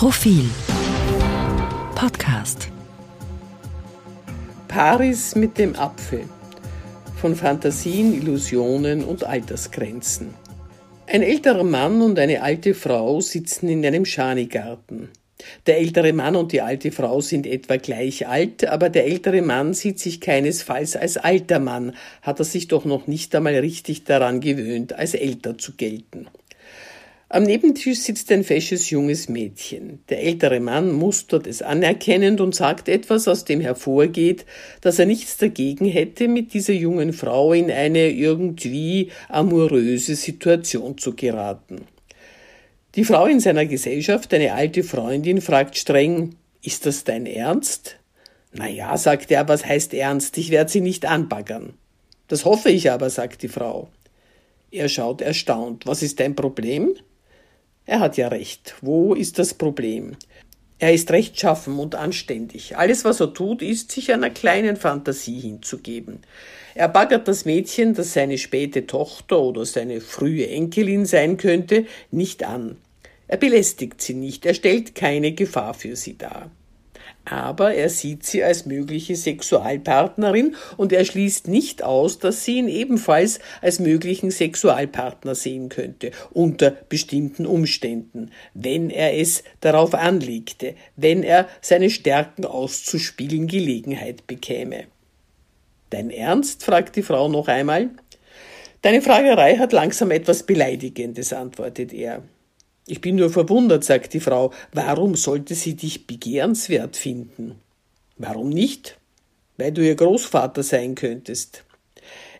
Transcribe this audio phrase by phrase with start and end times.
[0.00, 0.48] Profil
[1.94, 2.70] Podcast
[4.66, 6.24] Paris mit dem Apfel
[7.20, 10.32] von Fantasien, Illusionen und Altersgrenzen.
[11.06, 15.10] Ein älterer Mann und eine alte Frau sitzen in einem Schanigarten.
[15.66, 19.74] Der ältere Mann und die alte Frau sind etwa gleich alt, aber der ältere Mann
[19.74, 24.40] sieht sich keinesfalls als alter Mann, hat er sich doch noch nicht einmal richtig daran
[24.40, 26.26] gewöhnt, als älter zu gelten.
[27.32, 30.02] Am Nebentisch sitzt ein fesches junges Mädchen.
[30.08, 34.44] Der ältere Mann mustert es anerkennend und sagt etwas, aus dem hervorgeht,
[34.80, 41.14] dass er nichts dagegen hätte, mit dieser jungen Frau in eine irgendwie amoröse Situation zu
[41.14, 41.82] geraten.
[42.96, 47.96] Die Frau in seiner Gesellschaft, eine alte Freundin, fragt streng, ist das dein Ernst?
[48.52, 50.36] Na ja, sagt er, was heißt ernst?
[50.36, 51.74] Ich werde sie nicht anbaggern.
[52.26, 53.88] Das hoffe ich aber, sagt die Frau.
[54.72, 55.86] Er schaut erstaunt.
[55.86, 56.96] Was ist dein Problem?
[57.90, 58.76] Er hat ja recht.
[58.82, 60.12] Wo ist das Problem?
[60.78, 62.76] Er ist rechtschaffen und anständig.
[62.76, 66.20] Alles, was er tut, ist, sich einer kleinen Fantasie hinzugeben.
[66.76, 72.44] Er baggert das Mädchen, das seine späte Tochter oder seine frühe Enkelin sein könnte, nicht
[72.44, 72.76] an.
[73.26, 76.48] Er belästigt sie nicht, er stellt keine Gefahr für sie dar
[77.30, 82.68] aber er sieht sie als mögliche Sexualpartnerin und er schließt nicht aus, dass sie ihn
[82.68, 91.22] ebenfalls als möglichen Sexualpartner sehen könnte, unter bestimmten Umständen, wenn er es darauf anlegte, wenn
[91.22, 94.84] er seine Stärken auszuspielen Gelegenheit bekäme.
[95.90, 96.64] Dein Ernst?
[96.64, 97.90] fragt die Frau noch einmal.
[98.82, 102.22] Deine Fragerei hat langsam etwas Beleidigendes, antwortet er.
[102.90, 107.54] Ich bin nur verwundert, sagt die Frau, warum sollte sie dich begehrenswert finden?
[108.18, 108.98] Warum nicht?
[109.58, 111.62] Weil du ihr Großvater sein könntest.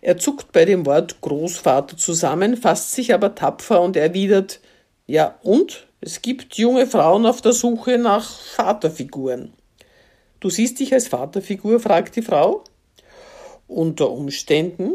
[0.00, 4.58] Er zuckt bei dem Wort Großvater zusammen, fasst sich aber tapfer und erwidert
[5.06, 5.86] Ja und?
[6.00, 9.52] Es gibt junge Frauen auf der Suche nach Vaterfiguren.
[10.40, 11.78] Du siehst dich als Vaterfigur?
[11.78, 12.64] fragt die Frau.
[13.68, 14.94] Unter Umständen.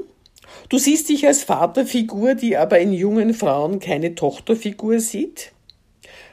[0.69, 5.51] Du siehst dich als Vaterfigur, die aber in jungen Frauen keine Tochterfigur sieht?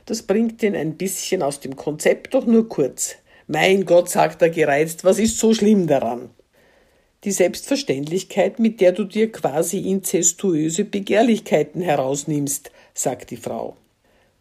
[0.07, 3.17] Das bringt ihn ein bisschen aus dem Konzept, doch nur kurz.
[3.47, 6.31] Mein Gott, sagt er gereizt, was ist so schlimm daran?
[7.25, 13.77] Die Selbstverständlichkeit, mit der du dir quasi inzestuöse Begehrlichkeiten herausnimmst, sagt die Frau.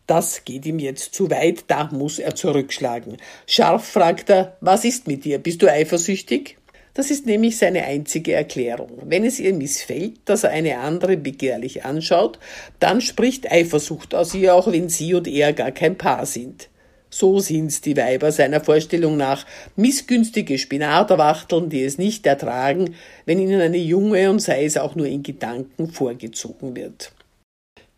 [0.07, 3.17] Das geht ihm jetzt zu weit, da muss er zurückschlagen.
[3.47, 5.37] Scharf fragt er, was ist mit dir?
[5.37, 6.57] Bist du eifersüchtig?
[6.93, 8.91] Das ist nämlich seine einzige Erklärung.
[9.05, 12.37] Wenn es ihr missfällt, dass er eine andere begehrlich anschaut,
[12.79, 16.67] dann spricht Eifersucht aus ihr, auch wenn sie und er gar kein Paar sind.
[17.09, 23.59] So sind's die Weiber seiner Vorstellung nach, missgünstige Spinaterwachteln, die es nicht ertragen, wenn ihnen
[23.59, 27.11] eine Junge und sei es auch nur in Gedanken vorgezogen wird.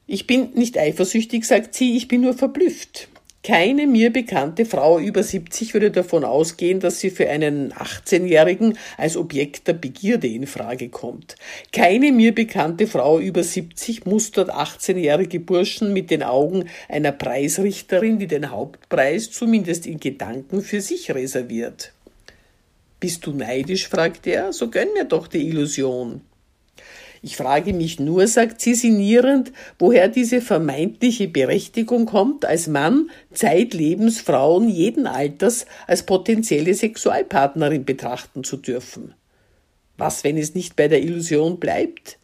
[0.08, 3.08] Ich bin nicht eifersüchtig, sagt sie, ich bin nur verblüfft.
[3.46, 9.18] Keine mir bekannte Frau über 70 würde davon ausgehen, dass sie für einen 18-Jährigen als
[9.18, 11.36] Objekt der Begierde in Frage kommt.
[11.74, 18.28] Keine mir bekannte Frau über 70 mustert 18-jährige Burschen mit den Augen einer Preisrichterin, die
[18.28, 21.92] den Hauptpreis zumindest in Gedanken für sich reserviert.
[23.02, 23.90] Bist du neidisch?
[23.90, 24.54] fragt er.
[24.54, 26.22] So gönn mir doch die Illusion.
[27.26, 34.20] Ich frage mich nur, sagt sie sinnierend, woher diese vermeintliche Berechtigung kommt, als Mann zeitlebens
[34.20, 39.14] Frauen jeden Alters als potenzielle Sexualpartnerin betrachten zu dürfen.
[39.96, 42.18] Was, wenn es nicht bei der Illusion bleibt?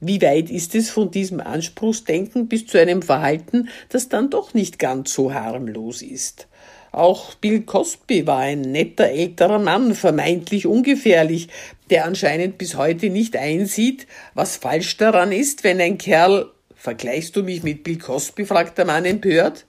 [0.00, 4.78] Wie weit ist es von diesem Anspruchsdenken bis zu einem Verhalten, das dann doch nicht
[4.78, 6.48] ganz so harmlos ist?
[6.96, 11.48] Auch Bill Cosby war ein netter älterer Mann, vermeintlich ungefährlich,
[11.90, 17.42] der anscheinend bis heute nicht einsieht, was falsch daran ist, wenn ein Kerl Vergleichst du
[17.42, 18.46] mich mit Bill Cosby?
[18.46, 19.66] fragt der Mann empört.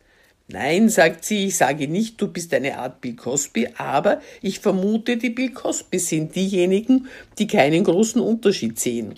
[0.48, 5.18] Nein, sagt sie, ich sage nicht, du bist eine Art Bill Cosby, aber ich vermute,
[5.18, 7.08] die Bill Cosby sind diejenigen,
[7.40, 9.16] die keinen großen Unterschied sehen.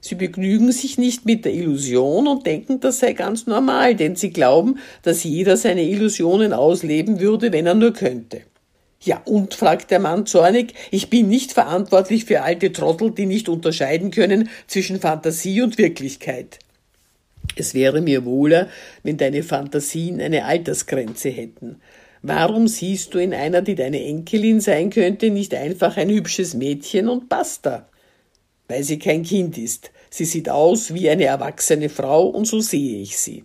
[0.00, 4.30] Sie begnügen sich nicht mit der Illusion und denken, das sei ganz normal, denn sie
[4.30, 8.42] glauben, dass jeder seine Illusionen ausleben würde, wenn er nur könnte.
[9.00, 13.48] Ja, und, fragt der Mann zornig, ich bin nicht verantwortlich für alte Trottel, die nicht
[13.48, 16.58] unterscheiden können zwischen Fantasie und Wirklichkeit.
[17.56, 18.68] Es wäre mir wohler,
[19.02, 21.80] wenn deine Fantasien eine Altersgrenze hätten.
[22.22, 27.08] Warum siehst du in einer, die deine Enkelin sein könnte, nicht einfach ein hübsches Mädchen
[27.08, 27.88] und basta?
[28.68, 29.90] Weil sie kein Kind ist.
[30.10, 33.44] Sie sieht aus wie eine erwachsene Frau und so sehe ich sie.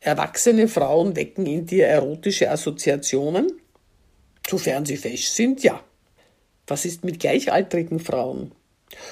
[0.00, 3.60] Erwachsene Frauen wecken in dir erotische Assoziationen?
[4.48, 5.84] Sofern sie fesch sind, ja.
[6.66, 8.52] Was ist mit gleichaltrigen Frauen?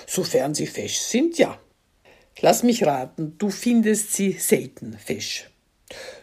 [0.07, 1.59] Sofern sie fesch sind, ja.
[2.41, 5.51] Lass mich raten, du findest sie selten fesch.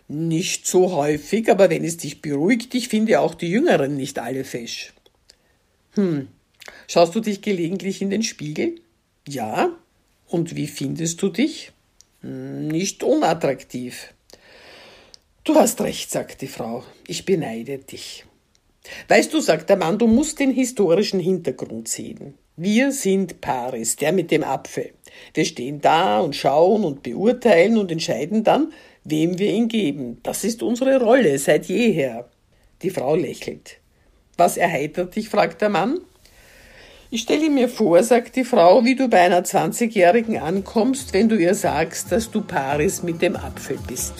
[0.07, 4.43] Nicht so häufig, aber wenn es dich beruhigt, ich finde auch die Jüngeren nicht alle
[4.43, 4.93] fesch.
[5.93, 6.27] Hm,
[6.87, 8.79] schaust du dich gelegentlich in den Spiegel?
[9.27, 9.71] Ja.
[10.27, 11.71] Und wie findest du dich?
[12.21, 14.13] Hm, nicht unattraktiv.
[15.43, 16.83] Du hast recht, sagt die Frau.
[17.07, 18.25] Ich beneide dich.
[19.07, 22.35] Weißt du, sagt der Mann, du musst den historischen Hintergrund sehen.
[22.55, 24.93] Wir sind Paris, der mit dem Apfel.
[25.33, 28.71] Wir stehen da und schauen und beurteilen und entscheiden dann,
[29.03, 30.19] wem wir ihn geben.
[30.23, 32.29] Das ist unsere Rolle seit jeher.
[32.81, 33.77] Die Frau lächelt.
[34.37, 35.29] Was erheitert dich?
[35.29, 35.99] fragt der Mann.
[37.15, 41.37] Ich stelle mir vor, sagt die Frau, wie du bei einer 20-Jährigen ankommst, wenn du
[41.37, 44.15] ihr sagst, dass du Paris mit dem Apfel bist.